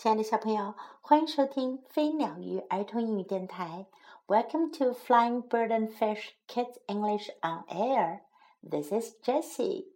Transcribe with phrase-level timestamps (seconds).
[0.00, 3.86] 亲爱的小朋友，欢迎收听飞鸟鱼儿童英语电台。
[4.26, 8.20] Welcome to Flying Bird and Fish Kids English on Air.
[8.62, 9.86] This is Jessie.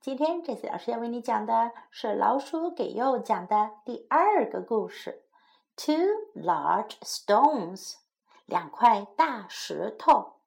[0.00, 5.24] 今天 Jessie 老师要为你讲的是老鼠给鼬讲的第二个故事。
[5.76, 5.94] Two
[6.34, 7.94] large stones，
[8.44, 10.40] 两块大石头。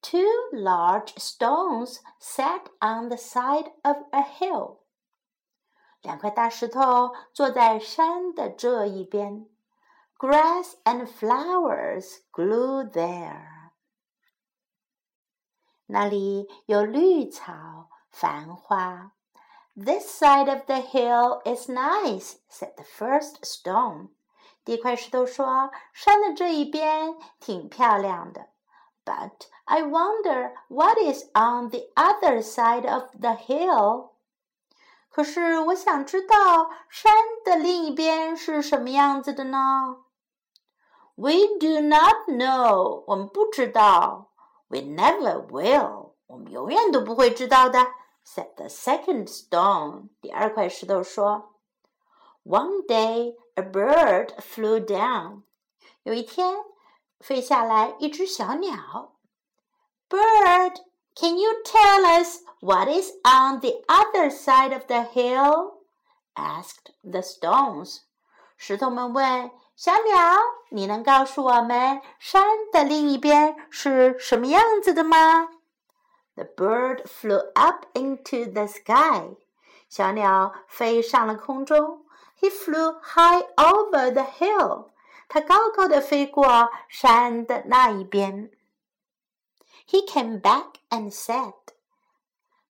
[0.00, 0.20] Two
[0.52, 4.80] large stones sat on the side of a hill.
[6.02, 9.46] 两块大石头坐在山的这一边。
[10.18, 13.72] Grass and flowers grew there。
[15.86, 19.12] 那里有绿草、繁花。
[19.76, 24.10] This side of the hill is nice," said the first stone.
[24.64, 28.50] 第一块石头说：“山的这一边挺漂亮的。”
[29.04, 34.12] But I wonder what is on the other side of the hill.
[35.08, 37.12] 可是我想知道山
[37.44, 40.04] 的另一边是什么样子的呢？
[41.14, 44.32] We do not know，我们不知道。
[44.66, 47.78] We never will，我们永远都不会知道的。
[48.26, 51.54] Said the second stone，第二块石头说。
[52.42, 55.42] One day a bird flew down，
[56.02, 56.56] 有一天
[57.20, 59.12] 飞下来一只小鸟。
[60.08, 60.82] Bird。
[61.18, 65.80] Can you tell us what is on the other side of the hill?
[66.36, 68.00] asked the stones.
[68.56, 75.48] 石头们问小鸟：“你能告诉我们山的另一边是什么样子的吗？”
[76.36, 79.36] The bird flew up into the sky.
[79.88, 82.04] 小鸟飞上了空中。
[82.40, 84.90] He flew high over the hill.
[85.28, 88.50] 它高高的飞过山的那一边。
[89.88, 91.54] he came back and said，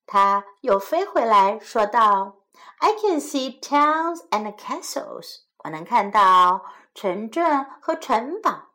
[0.06, 2.44] 他又飞回来说道：“
[2.78, 8.70] I can see towns and castles，我能看到城镇和城堡。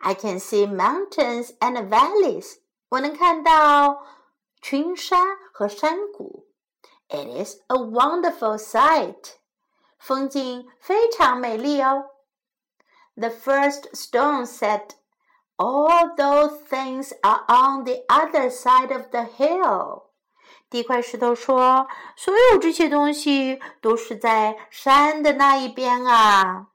[0.00, 2.58] I can see mountains and valleys，
[2.88, 4.04] 我能看到
[4.60, 6.46] 群山和山谷。
[7.08, 9.34] It is a wonderful sight，
[9.98, 12.10] 风景非常美丽哦。
[13.14, 14.96] The first stone said。”
[15.56, 20.04] All those things are on the other side of the hill。
[20.68, 21.86] 第一块石头说：“
[22.16, 26.68] 所有这些东西都是在山的那一边啊。”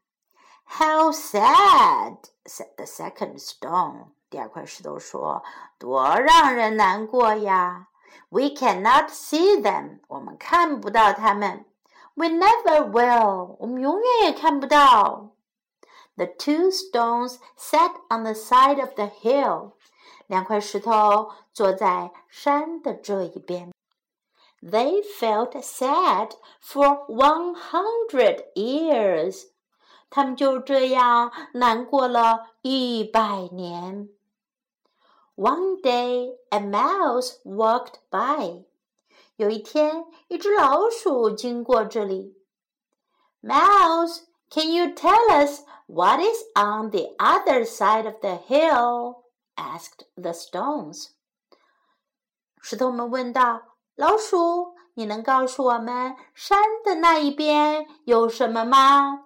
[0.69, 2.17] How sad!
[2.45, 4.07] said the second stone。
[4.29, 5.43] 第二块石头说：“
[5.79, 7.88] 多让人难过呀！
[8.29, 9.99] We cannot see them。
[10.07, 11.65] 我们看不到它们。
[12.13, 13.55] We never will。
[13.59, 15.31] 我们永远也看不到。”
[16.15, 19.73] The two stones sat on the side of the hill.
[20.27, 23.71] 两块石头坐在山的这一边。
[24.61, 29.49] They felt sad for one hundred years.
[30.09, 34.09] 他们就这样难过了一百年。
[35.35, 38.65] One day, a mouse walked by.
[39.35, 42.35] 有一天，一只老鼠经过这里。
[43.43, 44.21] Mouse,
[44.51, 49.23] can you tell us what is on the other side of the hill?
[49.55, 51.09] asked the stones.
[52.61, 59.25] 石头们问道：“老鼠，你能告诉我们山的那一边有什么吗？”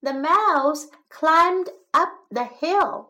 [0.00, 3.06] The mouse climbed up the hill.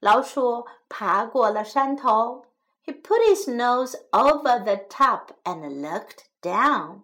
[0.00, 2.44] 老鼠爬过了山头。
[2.84, 7.00] He put his nose over the top and looked down.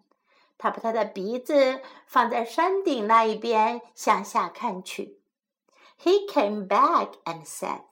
[0.58, 5.20] 他把他的鼻子放在山顶那一边，向下看去。
[6.00, 7.82] He came back and said，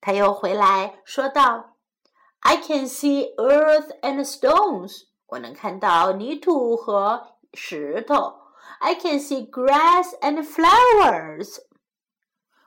[0.00, 1.76] 他又回来说道：“
[2.40, 8.40] I can see earth and stones，我能看到泥土和石头。
[8.80, 11.58] I can see grass and flowers，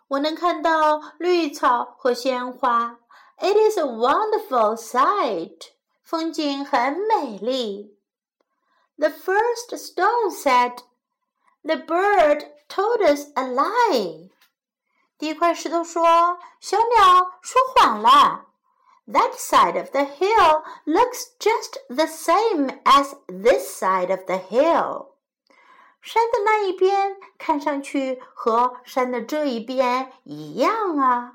[0.07, 2.99] 我能看到绿草和鲜花。
[3.37, 7.97] It is a wonderful sight，风景很美丽。”
[8.99, 10.83] The first stone said,
[11.63, 14.29] "The bird told us a lie."
[15.17, 18.47] 第一块石头说：“小鸟说谎了。”
[19.07, 25.11] That side of the hill looks just the same as this side of the hill.
[26.01, 31.33] 山的那一边看上去和山的这一边一样啊。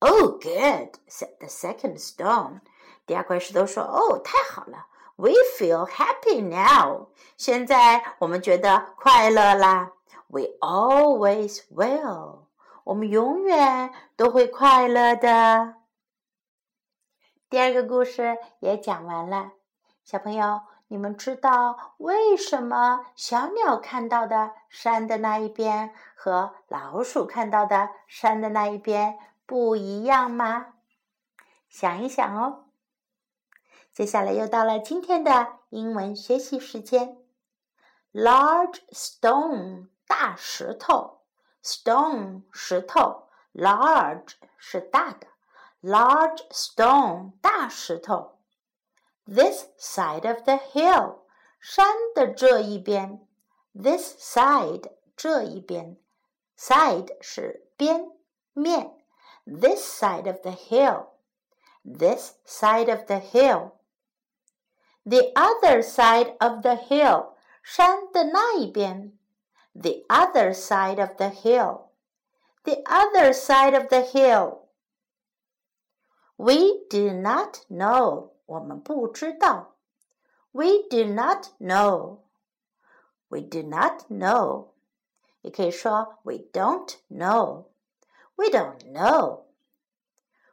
[0.00, 2.60] Oh, good, said the second stone.
[3.06, 7.07] 第二块石头说：“哦，太好了。” We feel happy now.
[7.37, 9.91] 现在我们觉得快乐啦。
[10.27, 12.45] We always will.
[12.85, 15.75] 我们永远都会快乐的。
[17.49, 19.51] 第二个故事也讲完了，
[20.03, 30.67] 小朋友，你们知道为什么小鸟看到的山的那一边和老鼠看到的山的那一边不一样吗？
[31.69, 32.65] 想一想哦。
[33.92, 37.18] 接下来又到了今天的英文学习时间。
[38.12, 41.22] Large stone，大石头。
[41.62, 43.28] Stone，石头。
[43.52, 45.26] Large 是大的。
[45.82, 48.38] Large stone，大石头。
[49.24, 51.20] This side of the hill，
[51.58, 53.26] 山的这一边。
[53.72, 55.98] This side，这一边。
[56.58, 58.12] Side 是边
[58.52, 58.96] 面。
[59.44, 63.72] This side of the hill。This side of the hill。
[65.04, 69.16] The other side of the hill，山的那一边。
[69.72, 78.30] The other side of the hill。The other side of the hill。We do not know。
[78.46, 79.76] 我们不知道。
[80.52, 82.18] We do not know.
[83.28, 84.68] We do not know.
[85.42, 87.66] 也可以说 We don't know.
[88.34, 89.44] We don't know.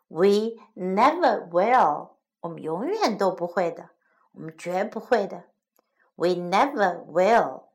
[0.07, 2.10] We never will.
[2.42, 3.90] 我们永远都不会的，
[4.38, 5.45] 我们绝不会的。
[6.16, 7.69] We never will.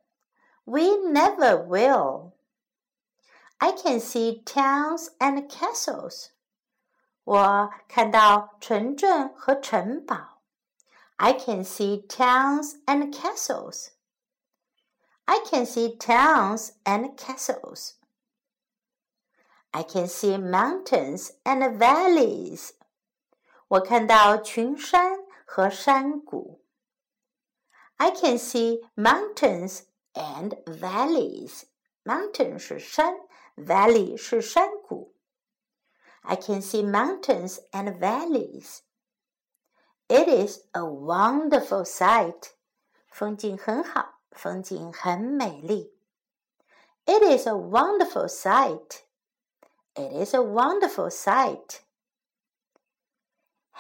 [0.65, 2.33] We never will.
[3.59, 6.29] I can see towns and castles.
[7.25, 10.43] 我看到城镇和城堡。
[11.17, 13.89] I can see towns and castles.
[15.25, 17.95] I can see towns and castles.
[19.73, 22.71] I can see mountains and valleys.
[23.67, 25.19] 我看到群山
[25.53, 26.63] 和山谷。
[27.97, 29.83] I can see mountains
[30.15, 31.65] and valleys.
[32.05, 33.15] Mountain 是山，
[33.57, 35.15] valley 是山谷。
[36.23, 38.81] I can see mountains and valleys.
[40.09, 42.53] It is a wonderful sight.
[43.11, 45.93] 风景很好，风景很美丽。
[47.05, 49.03] It is a wonderful sight.
[49.95, 51.81] It is a wonderful sight.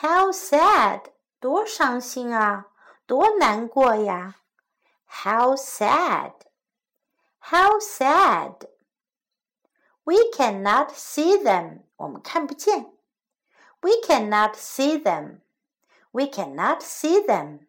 [0.03, 1.12] How sad!
[1.43, 2.67] 多伤心啊，
[3.07, 4.37] 多难过呀。
[5.07, 6.33] How sad!
[7.39, 8.69] How sad!
[10.05, 11.83] We cannot see them.
[11.97, 12.93] 我们看不见。
[13.81, 15.41] We cannot see them.
[16.11, 17.67] We cannot see them.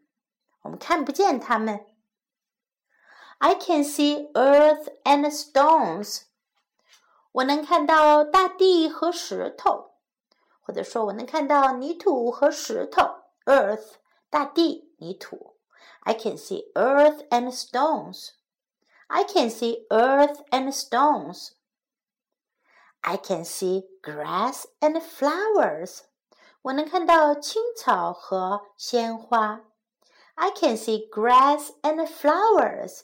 [0.62, 1.86] 我们看不见它们。
[3.38, 6.24] I can see earth and stones.
[7.32, 9.92] 我能看到大地和石头，
[10.62, 13.16] 或者说我能看到泥土和石头。
[13.46, 13.96] Earth，
[14.30, 15.58] 大地，泥土。
[16.02, 18.32] I can see earth and stones.
[19.08, 21.52] I can see earth and stones.
[23.02, 26.02] I can see grass and flowers.
[26.62, 29.62] 我能看到青草和鲜花。
[30.36, 33.04] I can see grass and flowers.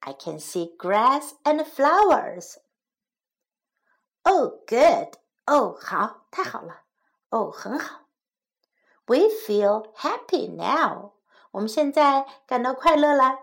[0.00, 2.56] I can see grass and flowers.
[4.22, 5.18] Oh, good.
[5.44, 6.82] Oh, 好，太好了。
[7.30, 7.99] 哦，很好。
[9.06, 11.12] We feel happy now.
[11.52, 13.40] 我们现在感到快乐了。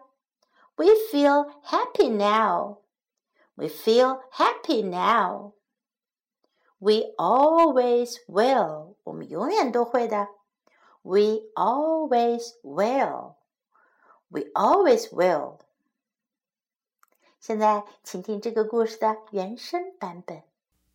[0.76, 2.80] We feel happy now.
[3.56, 5.54] We feel happy now.
[6.80, 8.96] We always will.
[9.04, 10.28] 我们永远都会的。
[11.04, 13.36] We always will.
[14.30, 15.60] We always will.
[17.40, 20.44] 现在，请听这个故事的原声版本。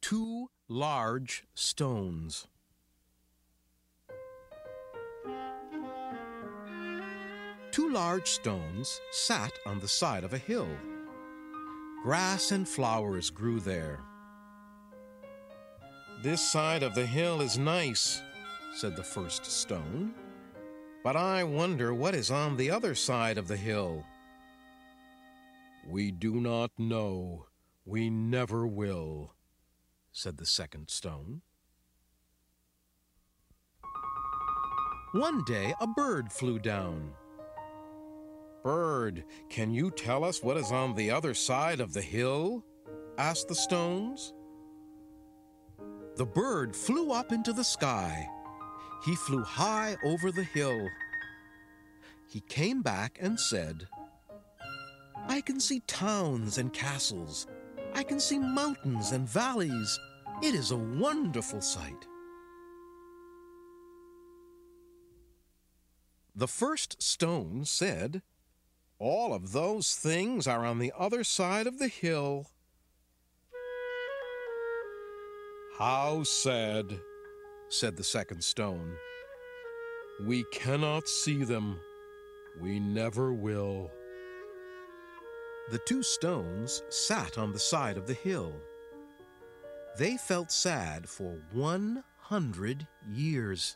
[0.00, 2.44] Two large stones.
[7.73, 10.69] Two large stones sat on the side of a hill.
[12.03, 13.99] Grass and flowers grew there.
[16.21, 18.21] This side of the hill is nice,
[18.75, 20.13] said the first stone.
[21.03, 24.05] But I wonder what is on the other side of the hill.
[25.89, 27.47] We do not know.
[27.85, 29.33] We never will,
[30.11, 31.41] said the second stone.
[35.13, 37.13] One day a bird flew down.
[38.63, 42.63] Bird, can you tell us what is on the other side of the hill?
[43.17, 44.33] asked the stones.
[46.15, 48.27] The bird flew up into the sky.
[49.03, 50.87] He flew high over the hill.
[52.29, 53.87] He came back and said,
[55.27, 57.47] I can see towns and castles.
[57.93, 59.99] I can see mountains and valleys.
[60.41, 62.07] It is a wonderful sight.
[66.35, 68.21] The first stone said,
[69.03, 72.47] all of those things are on the other side of the hill.
[75.77, 76.85] How sad,
[77.67, 78.95] said the second stone.
[80.25, 81.81] We cannot see them.
[82.61, 83.91] We never will.
[85.69, 88.53] The two stones sat on the side of the hill.
[89.97, 93.75] They felt sad for 100 years.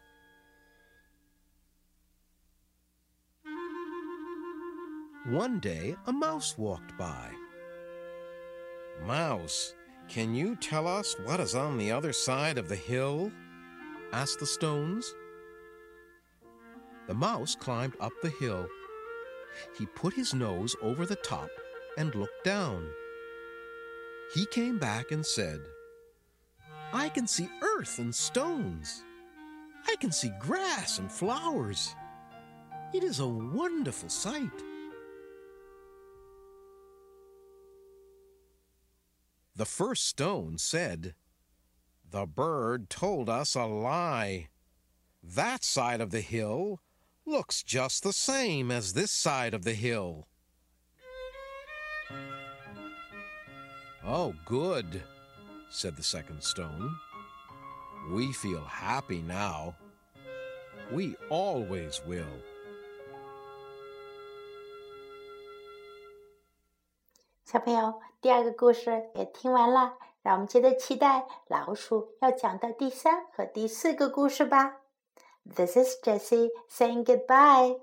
[5.27, 7.29] One day, a mouse walked by.
[9.05, 9.74] Mouse,
[10.07, 13.29] can you tell us what is on the other side of the hill?
[14.13, 15.13] asked the stones.
[17.07, 18.69] The mouse climbed up the hill.
[19.77, 21.50] He put his nose over the top
[21.98, 22.88] and looked down.
[24.34, 25.60] He came back and said,
[26.93, 29.03] I can see earth and stones.
[29.89, 31.93] I can see grass and flowers.
[32.93, 34.63] It is a wonderful sight.
[39.57, 41.15] The first stone said,
[42.07, 44.49] The bird told us a lie.
[45.23, 46.79] That side of the hill
[47.25, 50.27] looks just the same as this side of the hill.
[54.05, 55.01] Oh, good,
[55.71, 56.95] said the second stone.
[58.11, 59.75] We feel happy now.
[60.91, 62.43] We always will.
[67.49, 74.81] 小朋友，第二个故事也听完了，让我们接着期待老鼠要讲的第三和第四个故事吧。
[75.55, 77.79] This is Jessie saying goodbye.